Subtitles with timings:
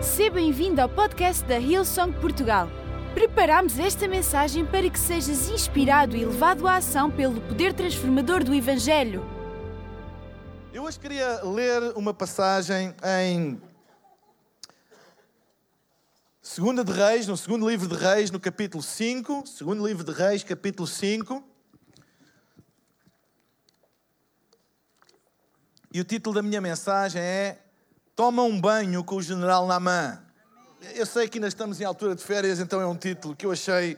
[0.00, 2.68] Seja bem-vindo ao podcast da Hillsong Portugal.
[3.14, 8.54] Preparamos esta mensagem para que sejas inspirado e levado à ação pelo poder transformador do
[8.54, 9.24] Evangelho.
[10.72, 13.60] Eu hoje queria ler uma passagem em
[16.40, 20.44] Segunda de Reis, no segundo livro de Reis, no capítulo 5, segundo livro de Reis,
[20.44, 21.42] capítulo 5.
[25.92, 27.67] E o título da minha mensagem é
[28.18, 30.20] Toma um banho com o general Namã.
[30.96, 33.52] Eu sei que ainda estamos em altura de férias, então é um título que eu
[33.52, 33.96] achei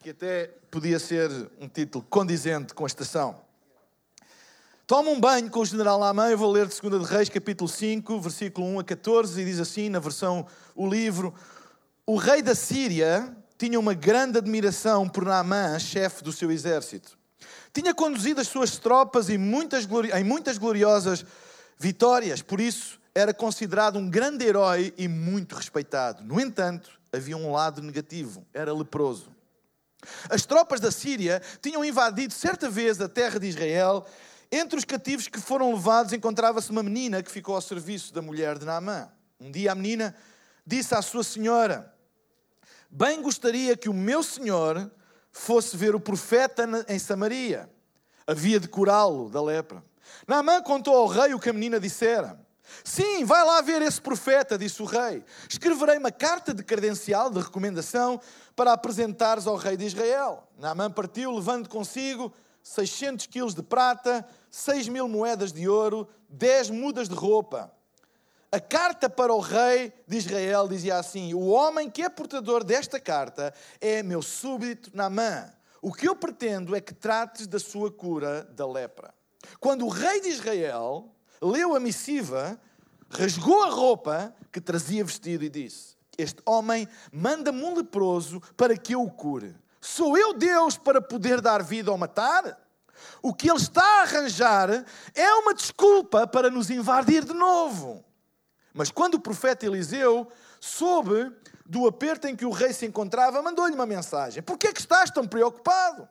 [0.00, 3.40] que até podia ser um título condizente com a estação.
[4.88, 7.70] Toma um banho com o general Namã, eu vou ler de 2 de Reis, capítulo
[7.70, 11.32] 5, versículo 1 a 14, e diz assim, na versão O Livro,
[12.04, 17.16] o rei da Síria tinha uma grande admiração por Naamã, chefe do seu exército.
[17.72, 21.24] Tinha conduzido as suas tropas em muitas, em muitas gloriosas
[21.78, 26.22] vitórias, por isso era considerado um grande herói e muito respeitado.
[26.22, 29.34] No entanto, havia um lado negativo: era leproso.
[30.28, 34.06] As tropas da Síria tinham invadido certa vez a terra de Israel.
[34.52, 38.58] Entre os cativos que foram levados encontrava-se uma menina que ficou ao serviço da mulher
[38.58, 39.08] de Naamã.
[39.40, 40.14] Um dia a menina
[40.64, 41.92] disse à sua senhora:
[42.90, 44.90] Bem gostaria que o meu senhor
[45.32, 47.68] fosse ver o profeta em Samaria.
[48.26, 49.82] Havia de curá-lo da lepra.
[50.26, 52.38] Naamã contou ao rei o que a menina dissera.
[52.82, 55.24] Sim, vai lá ver esse profeta, disse o rei.
[55.48, 58.20] Escreverei uma carta de credencial, de recomendação,
[58.54, 60.48] para apresentares ao rei de Israel.
[60.58, 67.08] Naamã partiu, levando consigo 600 quilos de prata, 6 mil moedas de ouro, 10 mudas
[67.08, 67.72] de roupa.
[68.50, 72.98] A carta para o rei de Israel dizia assim: O homem que é portador desta
[72.98, 75.52] carta é meu súbdito Naamã.
[75.82, 79.15] O que eu pretendo é que trates da sua cura da lepra.
[79.60, 82.60] Quando o rei de Israel leu a missiva,
[83.10, 88.94] rasgou a roupa que trazia vestido e disse: Este homem manda-me um leproso para que
[88.94, 89.54] eu o cure.
[89.80, 92.58] Sou eu Deus para poder dar vida ou matar?
[93.22, 94.84] O que ele está a arranjar
[95.14, 98.04] é uma desculpa para nos invadir de novo.
[98.72, 100.26] Mas quando o profeta Eliseu
[100.60, 101.32] soube
[101.64, 104.80] do aperto em que o rei se encontrava, mandou-lhe uma mensagem: Por que é que
[104.80, 106.08] estás tão preocupado?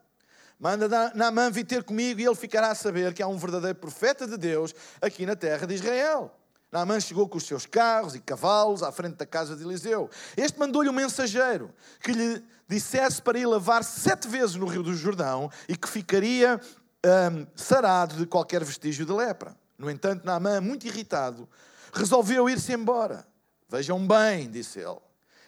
[0.60, 4.26] Manda Naamã vir ter comigo e ele ficará a saber que há um verdadeiro profeta
[4.26, 6.34] de Deus aqui na terra de Israel.
[6.72, 10.10] Naamã chegou com os seus carros e cavalos à frente da casa de Eliseu.
[10.36, 14.94] Este mandou-lhe um mensageiro que lhe dissesse para ir lavar sete vezes no rio do
[14.94, 16.60] Jordão e que ficaria
[17.06, 19.56] hum, sarado de qualquer vestígio de lepra.
[19.78, 21.48] No entanto, Naamã, muito irritado,
[21.94, 23.28] resolveu ir-se embora.
[23.70, 25.00] Vejam bem, disse ele,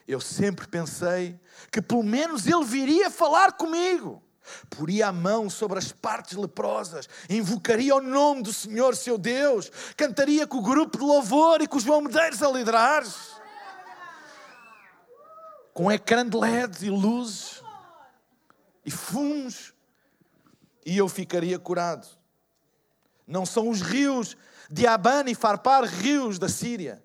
[0.05, 1.39] eu sempre pensei
[1.71, 4.21] que pelo menos ele viria falar comigo
[4.69, 10.45] poria a mão sobre as partes leprosas, invocaria o nome do Senhor seu Deus, cantaria
[10.47, 13.03] com o grupo de louvor e com os bombeiros a liderar,
[15.73, 17.63] com ecrã de LEDs e luzes
[18.87, 19.73] e fumos,
[20.85, 22.07] e eu ficaria curado.
[23.27, 24.37] Não são os rios
[24.69, 27.03] de Abana e Farpar, rios da Síria,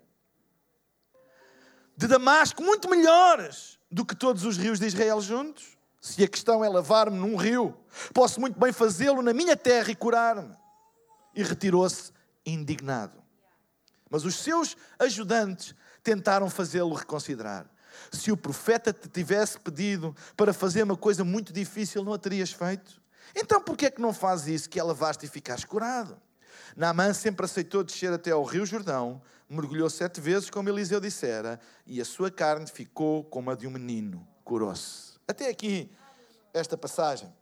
[1.95, 5.72] de Damasco, muito melhores do que todos os rios de Israel juntos.
[6.03, 7.73] Se a questão é lavar-me num rio,
[8.13, 10.53] posso muito bem fazê-lo na minha terra e curar-me.
[11.33, 12.11] E retirou-se
[12.45, 13.23] indignado.
[14.09, 17.65] Mas os seus ajudantes tentaram fazê-lo reconsiderar.
[18.11, 22.51] Se o profeta te tivesse pedido para fazer uma coisa muito difícil, não a terias
[22.51, 23.01] feito?
[23.33, 26.21] Então por que é que não fazes isso, que é lavaste e ficaste curado?
[26.75, 32.01] Naamã sempre aceitou descer até ao rio Jordão, mergulhou sete vezes, como Eliseu dissera, e
[32.01, 35.12] a sua carne ficou como a de um menino, curou-se.
[35.27, 35.91] Até aqui,
[36.53, 37.33] esta passagem.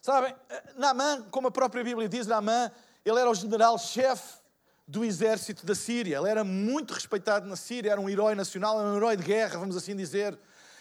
[0.00, 0.34] Sabem,
[0.76, 2.70] Naamã, como a própria Bíblia diz, Naamã,
[3.04, 4.40] ele era o general-chefe
[4.86, 6.18] do exército da Síria.
[6.18, 9.58] Ele era muito respeitado na Síria, era um herói nacional, era um herói de guerra,
[9.58, 10.38] vamos assim dizer.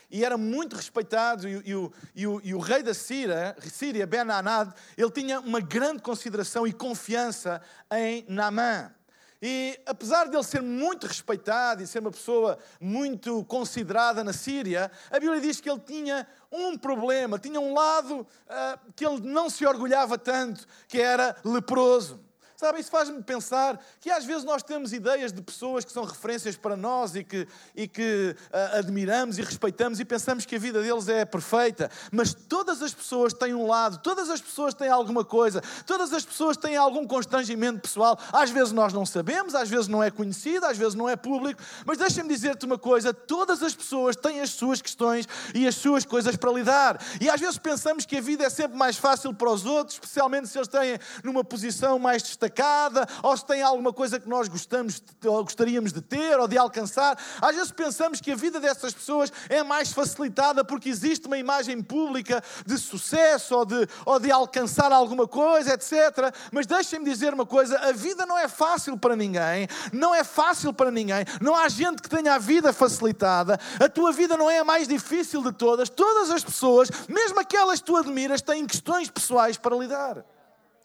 [0.09, 4.05] E era muito respeitado, e, e, o, e, o, e o, rei da Síria, Síria
[4.05, 7.61] Ben-Anad, ele tinha uma grande consideração e confiança
[7.91, 8.91] em Naamã.
[9.41, 14.91] E apesar de ele ser muito respeitado e ser uma pessoa muito considerada na Síria,
[15.09, 19.49] a Bíblia diz que ele tinha um problema, tinha um lado uh, que ele não
[19.49, 22.19] se orgulhava tanto, que era leproso.
[22.61, 26.55] Sabe, isso faz-me pensar que às vezes nós temos ideias de pessoas que são referências
[26.55, 30.79] para nós e que, e que uh, admiramos e respeitamos e pensamos que a vida
[30.79, 31.89] deles é perfeita.
[32.11, 36.23] Mas todas as pessoas têm um lado, todas as pessoas têm alguma coisa, todas as
[36.23, 38.15] pessoas têm algum constrangimento pessoal.
[38.31, 41.59] Às vezes nós não sabemos, às vezes não é conhecido, às vezes não é público.
[41.83, 46.05] Mas deixa-me dizer-te uma coisa: todas as pessoas têm as suas questões e as suas
[46.05, 47.03] coisas para lidar.
[47.19, 50.47] E às vezes pensamos que a vida é sempre mais fácil para os outros, especialmente
[50.47, 54.47] se eles têm numa posição mais destacada destacada, ou se tem alguma coisa que nós
[54.47, 57.17] gostamos, gostaríamos de ter ou de alcançar.
[57.41, 61.81] Às vezes pensamos que a vida dessas pessoas é mais facilitada porque existe uma imagem
[61.81, 66.33] pública de sucesso ou de, ou de alcançar alguma coisa, etc.
[66.51, 70.73] Mas deixem-me dizer uma coisa: a vida não é fácil para ninguém, não é fácil
[70.73, 74.59] para ninguém, não há gente que tenha a vida facilitada, a tua vida não é
[74.59, 79.09] a mais difícil de todas, todas as pessoas, mesmo aquelas que tu admiras, têm questões
[79.09, 80.25] pessoais para lidar.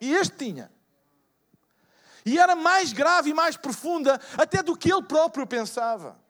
[0.01, 0.76] E este tinha.
[2.27, 6.21] E era mais grave e mais profunda até do que ele próprio pensava.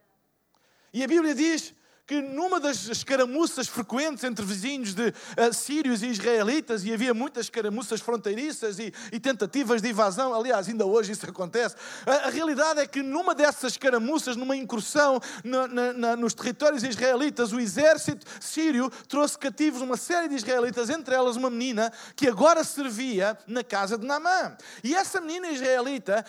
[0.93, 1.75] E a Bíblia diz
[2.07, 7.47] que numa das escaramuças frequentes entre vizinhos de uh, sírios e israelitas, e havia muitas
[7.47, 11.75] escaramuças fronteiriças e, e, tentativas de invasão, aliás, ainda hoje isso acontece,
[12.07, 17.53] a, a realidade é que numa dessas escaramuças, numa incursão na, na, nos territórios israelitas,
[17.53, 22.63] o exército sírio trouxe cativos uma série de israelitas, entre elas uma menina que agora
[22.63, 24.57] servia na casa de Naamã.
[24.85, 26.25] E essa menina israelita,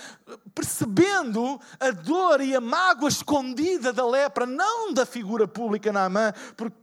[0.55, 6.33] percebendo a dor e a mágoa escondida da lepra, não da figura pública, pública Naamã,
[6.55, 6.77] porque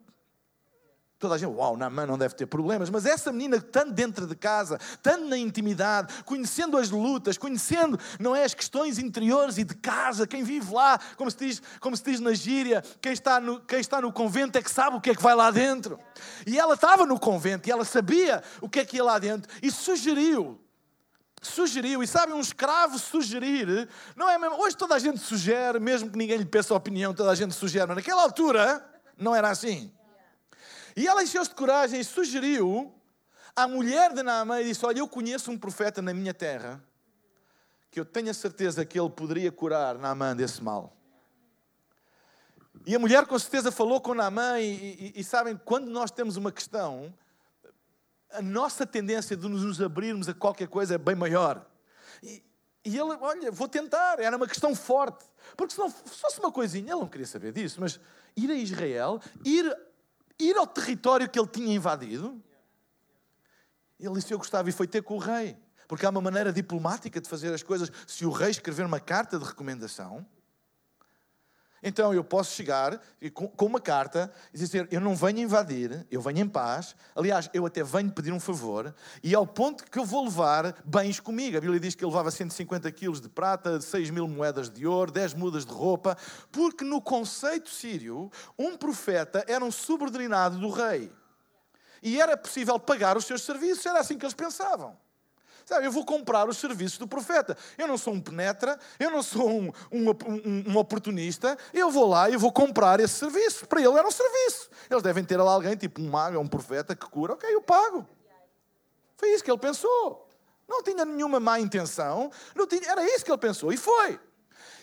[1.18, 4.36] toda a gente, uau, Naamã não deve ter problemas, mas essa menina, tanto dentro de
[4.36, 9.74] casa, tanto na intimidade, conhecendo as lutas, conhecendo, não é, as questões interiores e de
[9.74, 13.58] casa, quem vive lá, como se diz, como se diz na gíria, quem está, no,
[13.60, 15.98] quem está no convento é que sabe o que é que vai lá dentro.
[16.46, 19.50] E ela estava no convento e ela sabia o que é que ia lá dentro
[19.62, 20.60] e sugeriu
[21.48, 24.56] sugeriu, e sabe, um escravo sugerir, não é mesmo?
[24.56, 27.86] Hoje toda a gente sugere, mesmo que ninguém lhe peça opinião, toda a gente sugere,
[27.86, 28.84] mas naquela altura
[29.16, 29.92] não era assim.
[30.96, 32.94] E ela encheu-se de coragem e sugeriu
[33.54, 36.82] à mulher de Naamã e disse: Olha, eu conheço um profeta na minha terra
[37.90, 40.96] que eu tenho a certeza que ele poderia curar Naamã desse mal.
[42.86, 46.36] E a mulher com certeza falou com Naamã e, e, e sabem, quando nós temos
[46.36, 47.14] uma questão,
[48.34, 51.64] a nossa tendência de nos abrirmos a qualquer coisa é bem maior.
[52.22, 52.42] E,
[52.84, 55.24] e ele, olha, vou tentar, era uma questão forte.
[55.56, 57.98] Porque se não fosse uma coisinha, ele não queria saber disso, mas
[58.36, 59.64] ir a Israel, ir,
[60.38, 62.42] ir ao território que ele tinha invadido,
[63.98, 65.56] ele disse: Eu gostava e foi ter com o rei.
[65.86, 67.90] Porque há uma maneira diplomática de fazer as coisas.
[68.06, 70.26] Se o rei escrever uma carta de recomendação,
[71.84, 72.98] então eu posso chegar
[73.32, 76.96] com uma carta e dizer: Eu não venho invadir, eu venho em paz.
[77.14, 81.20] Aliás, eu até venho pedir um favor, e ao ponto que eu vou levar bens
[81.20, 81.58] comigo.
[81.58, 85.12] A Bíblia diz que ele levava 150 quilos de prata, 6 mil moedas de ouro,
[85.12, 86.16] 10 mudas de roupa,
[86.50, 91.12] porque no conceito sírio, um profeta era um subordinado do rei.
[92.02, 95.03] E era possível pagar os seus serviços, era assim que eles pensavam.
[95.64, 97.56] Sabe, eu vou comprar os serviços do profeta.
[97.78, 101.56] Eu não sou um penetra, eu não sou um, um, um, um oportunista.
[101.72, 103.66] Eu vou lá e vou comprar esse serviço.
[103.66, 104.68] Para ele era um serviço.
[104.90, 107.32] Eles devem ter lá alguém, tipo um mago, um profeta que cura.
[107.32, 108.06] Ok, eu pago.
[109.16, 110.28] Foi isso que ele pensou.
[110.68, 112.30] Não tinha nenhuma má intenção.
[112.68, 113.72] Tinha, era isso que ele pensou.
[113.72, 114.20] E foi.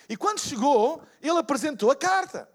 [0.08, 2.48] E quando chegou, ele apresentou a carta.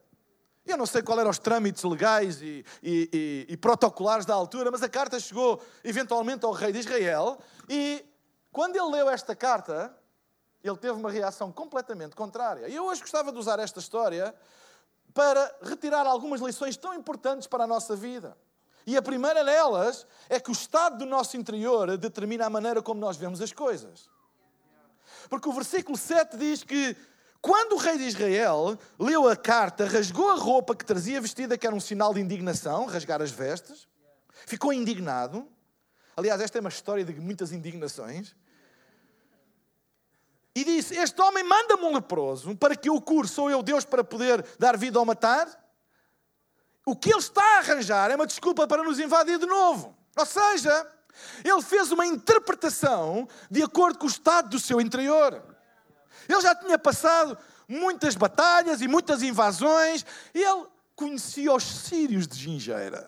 [0.65, 4.69] Eu não sei qual eram os trâmites legais e, e, e, e, protocolares da altura,
[4.69, 7.39] mas a carta chegou eventualmente ao rei de Israel
[7.69, 8.03] e
[8.51, 9.95] quando ele leu esta carta,
[10.63, 12.67] ele teve uma reação completamente contrária.
[12.67, 14.33] E eu hoje gostava de usar esta história
[15.13, 18.37] para retirar algumas lições tão importantes para a nossa vida.
[18.85, 23.01] E a primeira delas é que o estado do nosso interior determina a maneira como
[23.01, 24.09] nós vemos as coisas.
[25.29, 26.95] Porque o versículo 7 diz que
[27.41, 31.67] quando o rei de Israel leu a carta, rasgou a roupa que trazia vestida, que
[31.67, 33.87] era um sinal de indignação, rasgar as vestes,
[34.45, 35.47] ficou indignado.
[36.15, 38.35] Aliás, esta é uma história de muitas indignações
[40.57, 43.85] e disse: Este homem manda-me um leproso para que eu o cure, sou eu Deus
[43.85, 45.47] para poder dar vida ou matar?
[46.83, 49.95] O que ele está a arranjar é uma desculpa para nos invadir de novo.
[50.17, 50.91] Ou seja,
[51.43, 55.43] ele fez uma interpretação de acordo com o estado do seu interior.
[56.27, 57.37] Ele já tinha passado
[57.67, 63.07] muitas batalhas e muitas invasões, ele conhecia os sírios de Gingeira.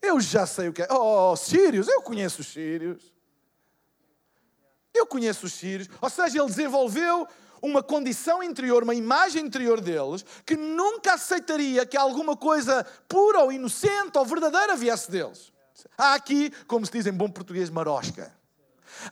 [0.00, 0.88] Eu já sei o que é.
[0.90, 3.12] Oh, sírios, eu conheço os sírios.
[5.00, 7.26] Eu conheço os sírios, ou seja, ele desenvolveu
[7.62, 13.50] uma condição interior, uma imagem interior deles, que nunca aceitaria que alguma coisa pura ou
[13.50, 15.50] inocente ou verdadeira viesse deles.
[15.96, 18.30] Há aqui, como se diz em bom português, marosca.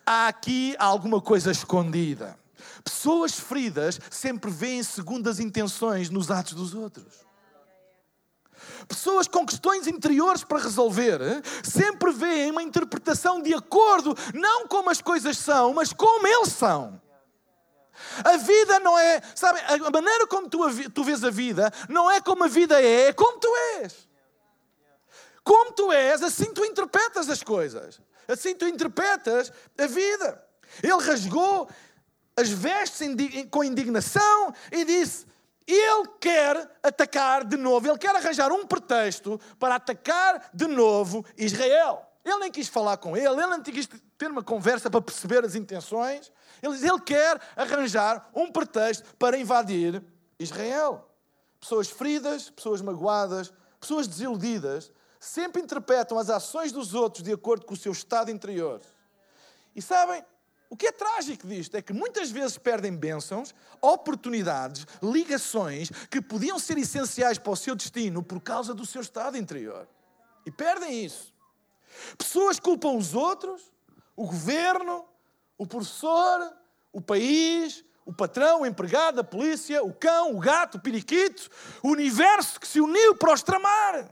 [0.05, 2.39] Há aqui alguma coisa escondida.
[2.85, 7.28] Pessoas feridas sempre veem segundas intenções nos atos dos outros.
[8.87, 11.21] Pessoas com questões interiores para resolver
[11.63, 17.01] sempre veem uma interpretação de acordo, não como as coisas são, mas como eles são.
[18.25, 20.59] A vida não é, sabe, a maneira como tu,
[20.91, 24.09] tu vês a vida não é como a vida é, é como tu és.
[25.43, 28.01] Como tu és, assim tu interpretas as coisas.
[28.29, 30.45] Assim tu interpretas a vida.
[30.83, 31.69] Ele rasgou
[32.37, 33.09] as vestes
[33.51, 35.27] com indignação e disse:
[35.69, 42.11] Ele quer atacar de novo, ele quer arranjar um pretexto para atacar de novo Israel.
[42.25, 45.55] Ele nem quis falar com ele, ele nem quis ter uma conversa para perceber as
[45.55, 46.33] intenções.
[46.63, 50.03] Ele Ele quer arranjar um pretexto para invadir
[50.39, 51.07] Israel.
[51.61, 57.75] Pessoas feridas, pessoas magoadas, pessoas desiludidas, sempre interpretam as ações dos outros de acordo com
[57.75, 58.81] o seu estado interior.
[59.77, 60.25] E sabem,
[60.71, 66.59] o que é trágico disto é que muitas vezes perdem bênçãos, oportunidades, ligações que podiam
[66.59, 69.89] ser essenciais para o seu destino por causa do seu estado interior.
[70.45, 71.33] E perdem isso.
[72.19, 73.63] Pessoas culpam os outros,
[74.15, 75.07] o governo,
[75.57, 76.53] o professor,
[76.93, 81.49] o país, o patrão, o empregado, a polícia, o cão, o gato, o periquito,
[81.83, 84.11] o universo que se uniu para os tramar.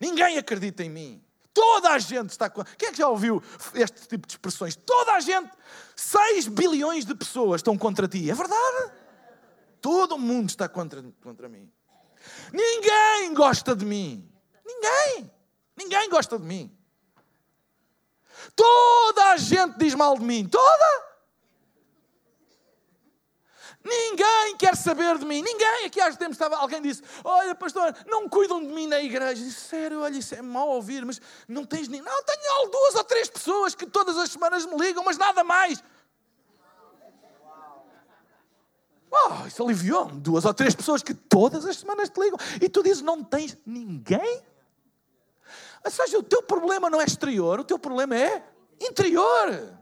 [0.00, 1.24] Ninguém acredita em mim.
[1.54, 2.48] Toda a gente está.
[2.50, 3.42] Quem é que já ouviu
[3.74, 4.74] este tipo de expressões?
[4.74, 5.50] Toda a gente,
[5.94, 8.30] 6 bilhões de pessoas estão contra ti.
[8.30, 8.92] É verdade?
[9.80, 11.70] Todo mundo está contra, contra mim.
[12.52, 14.30] Ninguém gosta de mim.
[14.64, 15.30] Ninguém.
[15.76, 16.74] Ninguém gosta de mim.
[18.54, 20.46] Toda a gente diz mal de mim.
[20.48, 21.11] Toda.
[23.84, 25.42] Ninguém quer saber de mim.
[25.42, 25.86] Ninguém.
[25.86, 29.34] Aqui há tempos estava, alguém disse: Olha, pastor, não cuidam de mim na igreja.
[29.34, 32.00] disse, Sério, olha, isso é mau ouvir, mas não tens nem.
[32.00, 35.82] Não, tenho duas ou três pessoas que todas as semanas me ligam, mas nada mais.
[39.10, 40.20] Oh, isso aliviou-me.
[40.20, 42.38] Duas ou três pessoas que todas as semanas te ligam.
[42.60, 44.42] E tu dizes: Não tens ninguém?
[45.84, 48.44] Ou seja, o teu problema não é exterior, o teu problema é
[48.80, 49.81] interior.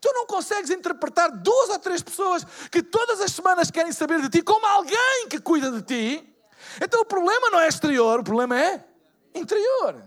[0.00, 4.28] Tu não consegues interpretar duas ou três pessoas que todas as semanas querem saber de
[4.28, 6.36] ti como alguém que cuida de ti.
[6.82, 8.84] Então o problema não é exterior, o problema é
[9.34, 10.02] interior.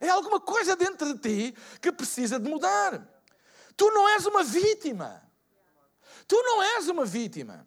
[0.00, 3.06] É alguma coisa dentro de ti que precisa de mudar.
[3.76, 5.22] Tu não és uma vítima.
[6.26, 7.66] Tu não és uma vítima.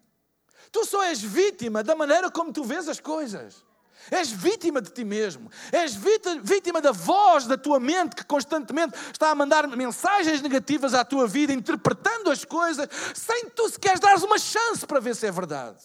[0.72, 3.64] Tu só és vítima da maneira como tu vês as coisas.
[4.10, 5.50] És vítima de ti mesmo.
[5.72, 5.96] És
[6.42, 11.26] vítima da voz da tua mente que constantemente está a mandar mensagens negativas à tua
[11.26, 15.78] vida, interpretando as coisas, sem tu sequer dares uma chance para ver se é verdade.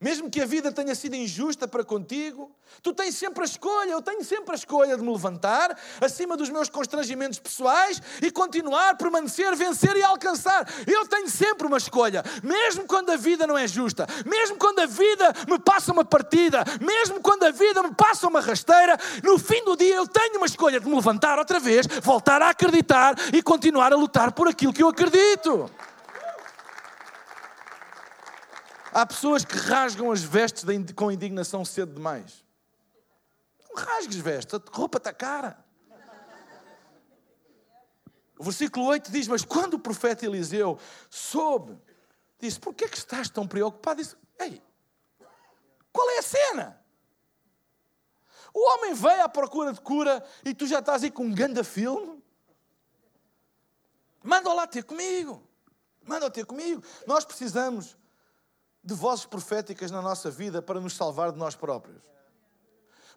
[0.00, 2.50] Mesmo que a vida tenha sido injusta para contigo,
[2.82, 6.48] tu tens sempre a escolha, eu tenho sempre a escolha de me levantar acima dos
[6.48, 10.66] meus constrangimentos pessoais e continuar, permanecer, vencer e alcançar.
[10.86, 14.86] Eu tenho sempre uma escolha, mesmo quando a vida não é justa, mesmo quando a
[14.86, 19.62] vida me passa uma partida, mesmo quando a vida me passa uma rasteira, no fim
[19.64, 23.42] do dia eu tenho uma escolha de me levantar outra vez, voltar a acreditar e
[23.42, 25.70] continuar a lutar por aquilo que eu acredito.
[28.92, 32.44] Há pessoas que rasgam as vestes com indignação cedo demais.
[33.68, 35.64] Não rasgues vestes, a roupa está cara.
[38.38, 40.78] O versículo 8 diz: Mas quando o profeta Eliseu
[41.08, 41.78] soube,
[42.38, 44.00] disse: Por que é que estás tão preocupado?
[44.00, 44.62] Disse: Ei,
[45.92, 46.80] qual é a cena?
[48.52, 51.62] O homem veio à procura de cura e tu já estás aí com um ganda
[51.62, 52.20] filme?
[54.22, 55.46] Manda lá ter comigo.
[56.04, 56.82] Manda ter comigo.
[57.06, 57.96] Nós precisamos
[58.82, 62.02] de vozes proféticas na nossa vida para nos salvar de nós próprios.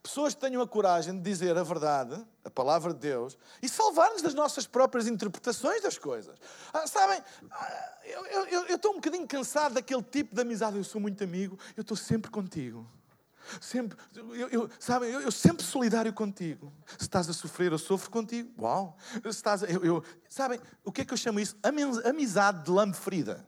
[0.04, 4.22] Pessoas que tenham a coragem de dizer a verdade, a palavra de Deus, e salvar-nos
[4.22, 6.38] das nossas próprias interpretações das coisas.
[6.74, 10.76] Ah, sabem, ah, eu, eu, eu estou um bocadinho cansado daquele tipo de amizade.
[10.76, 12.86] Eu sou muito amigo, eu estou sempre contigo.
[13.62, 16.72] Sempre, eu, eu, sabe, eu, eu, sempre solidário contigo.
[16.98, 18.52] Se estás a sofrer, eu sofro contigo.
[18.62, 18.98] Uau!
[19.22, 21.56] Se estás a, eu, eu, sabem, o que é que eu chamo isso?
[22.04, 23.48] Amizade de lame ferida.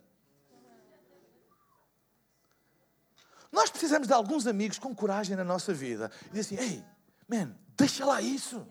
[3.55, 6.83] Nós precisamos de alguns amigos com coragem na nossa vida e assim: ei,
[7.25, 8.67] man, deixa lá isso.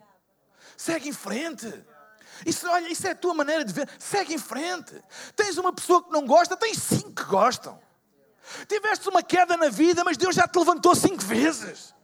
[0.76, 1.72] Segue em frente.
[2.44, 3.88] Isso, olha, isso é a tua maneira de ver.
[3.98, 5.02] Segue em frente.
[5.34, 7.80] Tens uma pessoa que não gosta, tens cinco que gostam.
[8.68, 11.94] Tiveste uma queda na vida, mas Deus já te levantou cinco vezes.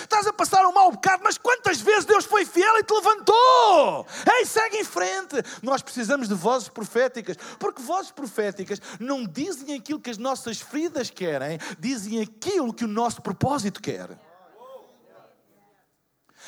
[0.00, 4.06] Estás a passar um mau bocado, mas quantas vezes Deus foi fiel e te levantou?
[4.38, 5.36] Ei, segue em frente.
[5.62, 11.10] Nós precisamos de vozes proféticas, porque vozes proféticas não dizem aquilo que as nossas feridas
[11.10, 14.25] querem, dizem aquilo que o nosso propósito quer.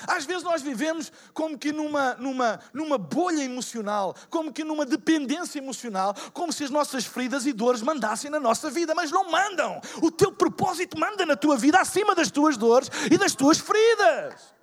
[0.06, 5.58] Às vezes nós vivemos como que numa, numa, numa bolha emocional, como que numa dependência
[5.58, 9.80] emocional, como se as nossas feridas e dores mandassem na nossa vida, mas não mandam.
[10.02, 14.54] O teu propósito manda na tua vida acima das tuas dores e das tuas feridas.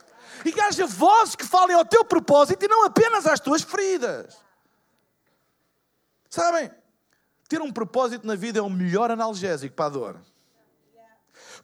[0.46, 4.38] E que haja vozes que falem ao teu propósito e não apenas às tuas feridas.
[6.30, 6.70] Sabem?
[7.48, 10.35] Ter um propósito na vida é o melhor analgésico para a dor.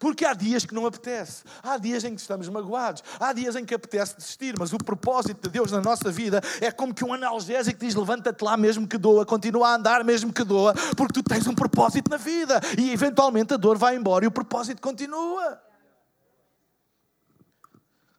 [0.02, 3.64] Porque há dias que não apetece, há dias em que estamos magoados, há dias em
[3.64, 7.14] que apetece desistir, mas o propósito de Deus na nossa vida é como que um
[7.14, 11.22] analgésico diz: levanta-te lá mesmo que doa, continua a andar mesmo que doa, porque tu
[11.22, 15.62] tens um propósito na vida e eventualmente a dor vai embora e o propósito continua.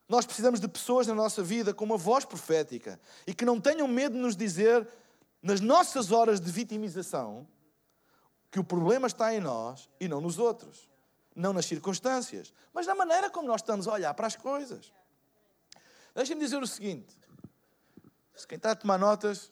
[0.08, 3.88] Nós precisamos de pessoas na nossa vida com uma voz profética e que não tenham
[3.88, 4.86] medo de nos dizer,
[5.42, 7.44] nas nossas horas de vitimização,
[8.52, 10.91] que o problema está em nós e não nos outros.
[11.34, 14.92] Não nas circunstâncias, mas na maneira como nós estamos a olhar para as coisas.
[16.14, 17.16] Deixem-me dizer o seguinte:
[18.34, 19.50] se quem está a tomar notas,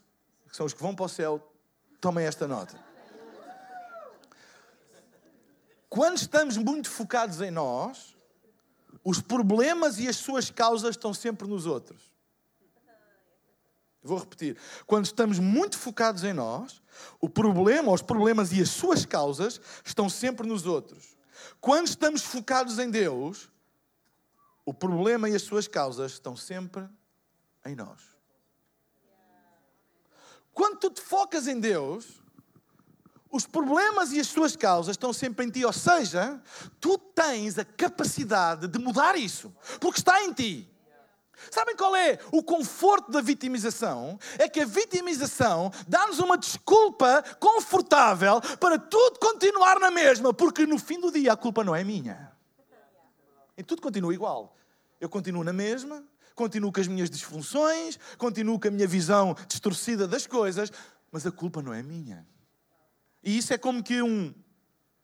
[0.49, 1.41] que são os que vão para o céu,
[2.01, 2.79] tomem esta nota.
[5.89, 8.17] Quando estamos muito focados em nós,
[9.03, 12.11] os problemas e as suas causas estão sempre nos outros.
[14.03, 14.57] Vou repetir.
[14.87, 16.83] Quando estamos muito focados em nós,
[17.21, 21.17] o problema, os problemas e as suas causas estão sempre nos outros.
[21.61, 23.51] Quando estamos focados em Deus,
[24.65, 26.89] o problema e as suas causas estão sempre
[27.65, 28.01] em nós.
[30.53, 32.21] Quando tu te focas em Deus,
[33.31, 36.41] os problemas e as suas causas estão sempre em ti, ou seja,
[36.81, 40.70] tu tens a capacidade de mudar isso, porque está em ti.
[41.51, 44.19] Sabem qual é o conforto da vitimização?
[44.39, 50.79] É que a vitimização dá-nos uma desculpa confortável para tudo continuar na mesma, porque no
[50.79, 52.33] fim do dia a culpa não é minha.
[53.57, 54.57] E tudo continua igual.
[55.01, 56.05] Eu continuo na mesma,
[56.35, 60.71] continuo com as minhas disfunções, continuo com a minha visão distorcida das coisas,
[61.11, 62.27] mas a culpa não é minha.
[63.23, 64.35] E isso é como que um.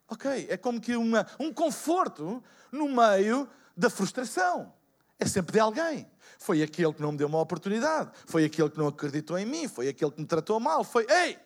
[0.08, 4.72] Ok, é como que uma, um conforto no meio da frustração.
[5.18, 6.10] É sempre de alguém.
[6.38, 9.66] Foi aquele que não me deu uma oportunidade, foi aquele que não acreditou em mim,
[9.68, 11.06] foi aquele que me tratou mal, foi.
[11.08, 11.38] Ei!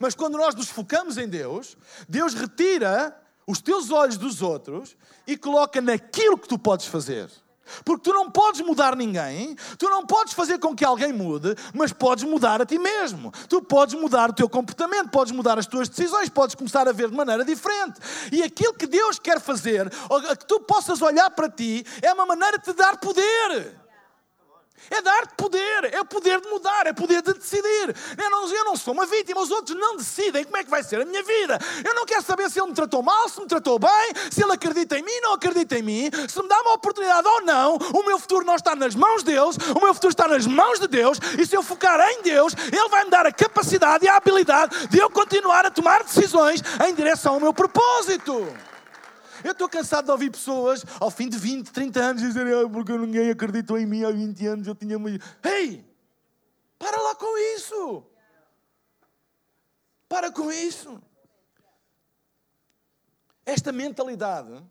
[0.00, 1.76] Mas quando nós nos focamos em Deus,
[2.08, 7.30] Deus retira os teus olhos dos outros e coloca naquilo que tu podes fazer.
[7.84, 11.92] Porque tu não podes mudar ninguém, tu não podes fazer com que alguém mude, mas
[11.92, 13.32] podes mudar a ti mesmo.
[13.48, 17.10] Tu podes mudar o teu comportamento, podes mudar as tuas decisões, podes começar a ver
[17.10, 18.00] de maneira diferente.
[18.32, 22.58] E aquilo que Deus quer fazer, que tu possas olhar para ti, é uma maneira
[22.58, 23.85] de te dar poder.
[24.90, 27.94] É dar-te poder, é o poder de mudar, é o poder de decidir.
[28.16, 30.82] Eu não, eu não sou uma vítima, os outros não decidem como é que vai
[30.82, 31.58] ser a minha vida.
[31.84, 34.52] Eu não quero saber se ele me tratou mal, se me tratou bem, se ele
[34.52, 37.76] acredita em mim, não acredita em mim, se me dá uma oportunidade ou não.
[37.76, 40.86] O meu futuro não está nas mãos deles, o meu futuro está nas mãos de
[40.86, 44.16] Deus, e se eu focar em Deus, Ele vai me dar a capacidade e a
[44.16, 48.46] habilidade de eu continuar a tomar decisões em direção ao meu propósito.
[49.44, 52.96] Eu estou cansado de ouvir pessoas ao fim de 20, 30 anos dizerem ah, porque
[52.96, 55.24] ninguém acreditou em mim há 20 anos, eu tinha muito.
[55.42, 55.84] Ei!
[56.78, 58.04] Para lá com isso!
[60.08, 61.02] Para com isso!
[63.44, 64.62] Esta mentalidade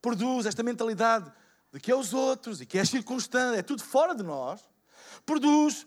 [0.00, 1.30] produz, esta mentalidade
[1.72, 4.60] de que é os outros e que é circunstância, é tudo fora de nós,
[5.24, 5.86] produz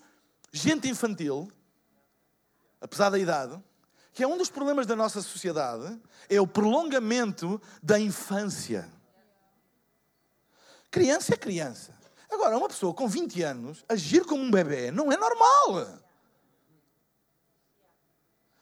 [0.51, 1.51] gente infantil,
[2.79, 3.61] apesar da idade,
[4.13, 5.99] que é um dos problemas da nossa sociedade,
[6.29, 8.87] é o prolongamento da infância.
[10.91, 11.91] Criança é criança.
[12.29, 15.99] Agora, uma pessoa com 20 anos agir como um bebê não é normal.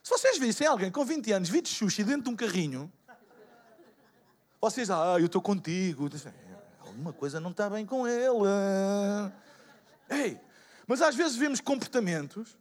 [0.02, 2.90] Se vocês vissem alguém com 20 anos vir de xuxi dentro de um carrinho,
[4.60, 6.08] vocês, ah, eu estou contigo.
[6.80, 8.48] Alguma coisa não está bem com ele.
[10.08, 10.40] Ei,
[10.86, 12.56] mas às vezes vemos comportamentos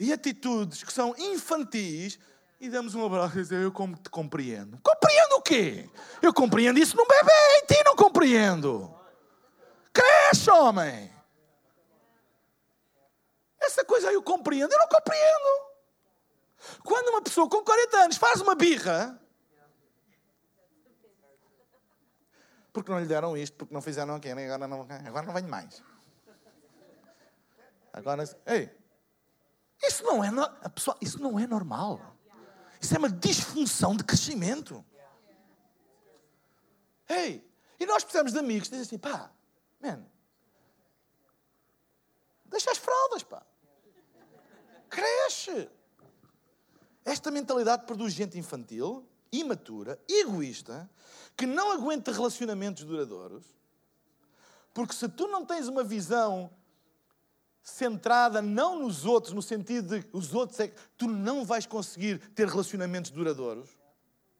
[0.00, 2.18] e atitudes que são infantis
[2.58, 4.80] e damos um abraço e dizer, eu como te compreendo.
[4.82, 5.90] Compreendo o quê?
[6.22, 8.98] Eu compreendo isso num bebê, em ti não compreendo.
[9.92, 11.12] Cresce, homem.
[13.60, 15.70] Essa coisa aí eu compreendo, eu não compreendo.
[16.82, 19.20] Quando uma pessoa com 40 anos faz uma birra,
[22.72, 25.82] porque não lhe deram isto, porque não fizeram aquilo, agora não, agora não venho mais.
[27.92, 28.79] Agora, ei,
[29.82, 30.30] isso não é,
[30.68, 32.16] pessoal, isso não é normal.
[32.80, 34.84] Isso é uma disfunção de crescimento.
[37.08, 37.46] Ei,
[37.78, 39.30] e nós precisamos de amigos que dizem assim, pá,
[39.82, 40.04] man,
[42.46, 43.44] deixa as fraldas, pá.
[44.88, 45.68] Cresce.
[47.04, 50.88] Esta mentalidade produz gente infantil, imatura, egoísta,
[51.36, 53.46] que não aguenta relacionamentos duradouros,
[54.74, 56.50] porque se tu não tens uma visão
[57.62, 62.18] centrada não nos outros, no sentido de os outros é que tu não vais conseguir
[62.34, 63.70] ter relacionamentos duradouros,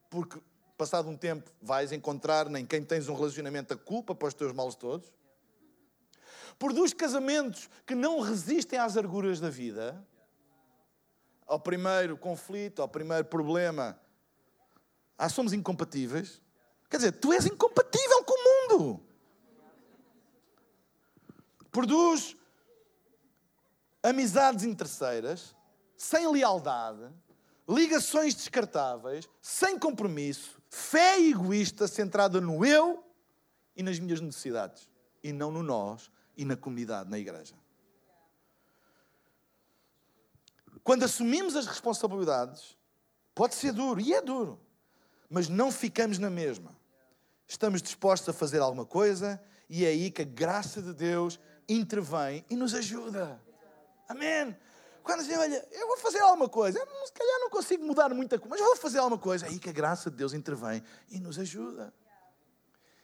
[0.09, 0.41] porque
[0.77, 4.53] passado um tempo vais encontrar em quem tens um relacionamento a culpa para os teus
[4.53, 5.13] males todos.
[6.59, 10.03] Produz casamentos que não resistem às arguras da vida,
[11.47, 13.99] ao primeiro conflito, ao primeiro problema.
[15.19, 16.41] Ah, somos incompatíveis?
[16.89, 19.01] Quer dizer, tu és incompatível com o mundo.
[21.71, 22.37] Produz
[24.03, 25.55] amizades interesseiras,
[25.97, 27.09] sem lealdade,
[27.69, 33.05] ligações descartáveis, sem compromisso, fé egoísta centrada no eu
[33.77, 34.89] e nas minhas necessidades,
[35.23, 37.55] e não no nós e na comunidade, na igreja.
[40.83, 42.77] Quando assumimos as responsabilidades,
[43.35, 44.59] pode ser duro, e é duro,
[45.29, 46.75] mas não ficamos na mesma.
[47.47, 52.45] Estamos dispostos a fazer alguma coisa e é aí que a graça de Deus intervém
[52.49, 53.41] e nos ajuda.
[54.11, 54.57] Amém?
[55.05, 58.41] Quando dizem, olha, eu vou fazer alguma coisa, eu, se calhar não consigo mudar muita
[58.41, 61.39] coisa, mas vou fazer alguma coisa, aí que a graça de Deus intervém e nos
[61.39, 61.95] ajuda.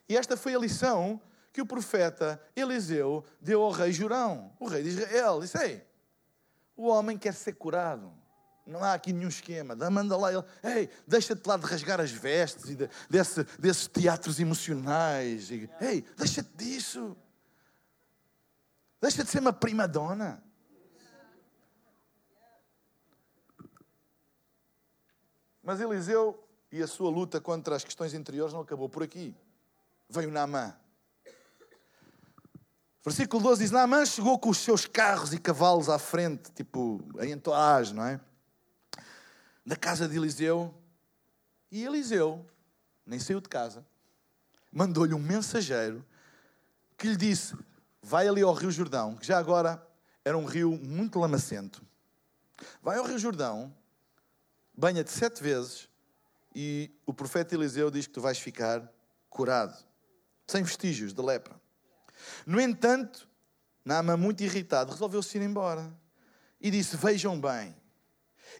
[0.09, 1.21] E esta foi a lição
[1.53, 5.40] que o profeta Eliseu deu ao rei Jurão, o rei de Israel.
[5.40, 5.87] Disse: Ei,
[6.77, 8.12] o homem quer ser curado.
[8.66, 9.77] Não há aqui nenhum esquema.
[9.88, 14.40] Manda lá ele, ei, deixa-te lá de rasgar as vestes e de, desse, desses teatros
[14.40, 15.53] emocionais.
[15.53, 17.16] E, ei, deixa-te disso.
[19.01, 20.42] Deixa de ser uma prima dona.
[25.66, 29.35] Mas Eliseu e a sua luta contra as questões interiores não acabou por aqui.
[30.09, 30.72] Veio Naamã.
[33.05, 37.33] Versículo 12 diz: Naamã chegou com os seus carros e cavalos à frente, tipo em
[37.33, 38.20] entourage, não é?
[39.66, 40.72] Da casa de Eliseu.
[41.68, 42.46] E Eliseu
[43.05, 43.85] nem saiu de casa.
[44.70, 46.07] Mandou-lhe um mensageiro
[46.96, 47.57] que lhe disse:
[48.00, 49.85] Vai ali ao Rio Jordão, que já agora
[50.24, 51.85] era um rio muito lamacento.
[52.81, 53.74] Vai ao Rio Jordão,
[54.77, 55.89] banha-te sete vezes
[56.55, 58.93] e o profeta Eliseu diz que tu vais ficar
[59.29, 59.77] curado,
[60.47, 61.61] sem vestígios de lepra.
[62.47, 63.29] No entanto,
[63.85, 65.93] Naama, muito irritado, resolveu-se ir embora.
[66.61, 67.77] E disse: Vejam bem,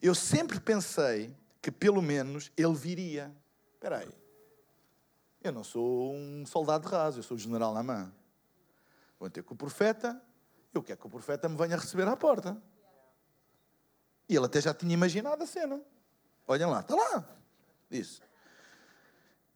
[0.01, 3.35] eu sempre pensei que pelo menos ele viria.
[3.75, 4.13] Espera aí,
[5.43, 8.13] eu não sou um soldado raso, eu sou o general Naamã.
[9.19, 10.23] Vou ter com o profeta,
[10.75, 12.61] eu quero que o profeta me venha receber à porta.
[14.29, 15.81] E ele até já tinha imaginado a cena.
[16.47, 17.25] Olhem lá, está lá.
[17.91, 18.21] Disse.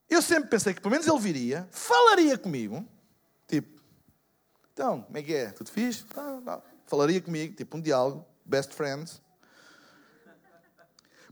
[0.09, 2.85] Eu sempre pensei que pelo menos ele viria, falaria comigo,
[3.46, 3.81] tipo,
[4.72, 5.50] então, como é que é?
[5.53, 6.05] Tudo fixe?
[6.05, 6.62] Tá, tá.
[6.87, 9.22] Falaria comigo, tipo um diálogo, best friends.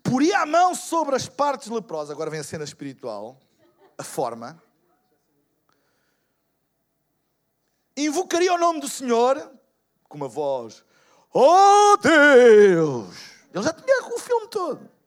[0.01, 3.41] Poria a mão sobre as partes leprosas, agora vem a cena espiritual,
[3.97, 4.63] a forma.
[7.97, 9.51] Invocaria o nome do Senhor,
[10.09, 10.85] com uma voz,
[11.35, 13.17] oh Deus!
[13.53, 14.98] Ele já tinha o filme todo.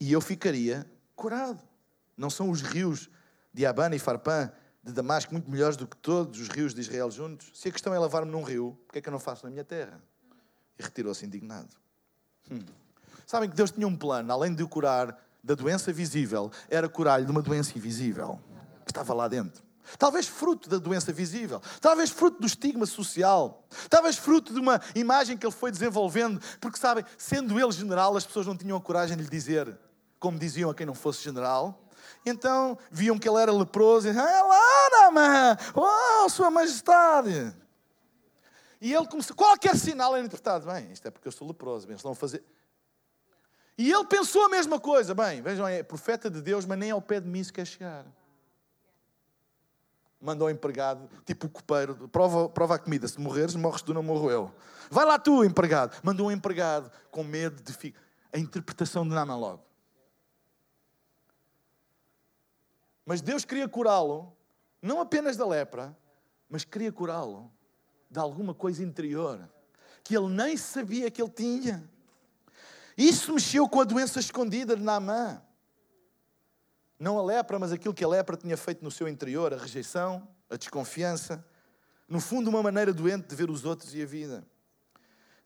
[0.00, 1.62] E eu ficaria curado.
[2.16, 3.10] Não são os rios
[3.52, 4.50] de Abana e Farpã
[4.82, 7.50] de Damasco muito melhores do que todos os rios de Israel juntos?
[7.54, 9.64] Se a questão é lavar-me num rio, porquê é que eu não faço na minha
[9.64, 10.00] terra?
[10.78, 11.68] E retirou-se indignado.
[12.50, 12.60] Hum.
[13.26, 17.24] Sabem que Deus tinha um plano, além de o curar da doença visível, era curar-lhe
[17.24, 18.40] de uma doença invisível,
[18.84, 19.62] que estava lá dentro.
[19.98, 25.36] Talvez fruto da doença visível, talvez fruto do estigma social, talvez fruto de uma imagem
[25.36, 29.16] que ele foi desenvolvendo, porque sabem, sendo ele general, as pessoas não tinham a coragem
[29.16, 29.76] de lhe dizer,
[30.20, 31.82] como diziam a quem não fosse general,
[32.24, 35.56] então viam que ele era leproso e Lara, man!
[35.74, 37.56] Oh, Sua Majestade!
[38.80, 40.66] E ele começou, qualquer sinal era interpretado.
[40.66, 42.42] Bem, isto é porque eu sou leproso, bem, eles vão fazer.
[43.76, 45.14] E ele pensou a mesma coisa.
[45.14, 48.04] Bem, vejam, é profeta de Deus, mas nem ao pé de mim se quer chegar.
[50.20, 54.02] Mandou o empregado, tipo o copeiro, prova, prova a comida, se morreres, morres tu, não
[54.02, 54.54] morro eu.
[54.90, 55.98] Vai lá tu, empregado.
[56.02, 57.94] Mandou um empregado com medo de.
[58.32, 59.69] A interpretação de Naaman logo.
[63.04, 64.36] Mas Deus queria curá-lo,
[64.80, 65.96] não apenas da lepra,
[66.48, 67.50] mas queria curá-lo
[68.10, 69.48] de alguma coisa interior
[70.02, 71.88] que ele nem sabia que ele tinha.
[72.96, 75.42] Isso mexeu com a doença escondida de Naamã.
[76.98, 80.28] Não a lepra, mas aquilo que a lepra tinha feito no seu interior, a rejeição,
[80.50, 81.44] a desconfiança.
[82.08, 84.44] No fundo, uma maneira doente de ver os outros e a vida.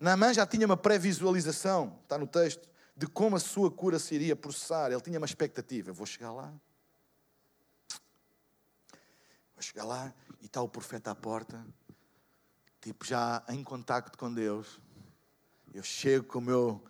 [0.00, 4.34] Naamã já tinha uma pré-visualização, está no texto, de como a sua cura se iria
[4.34, 4.90] processar.
[4.90, 6.52] Ele tinha uma expectativa: vou chegar lá,
[9.54, 10.12] Vou chegar lá
[10.42, 11.64] e está o profeta à porta,
[12.80, 14.80] tipo já em contacto com Deus.
[15.72, 16.84] Eu chego com o meu,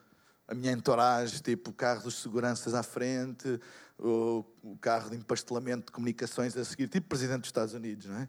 [0.48, 3.60] a minha entourage, tipo o carro dos seguranças à frente,
[3.98, 8.16] o, o carro de empastelamento de comunicações a seguir, tipo presidente dos Estados Unidos, não
[8.16, 8.28] é?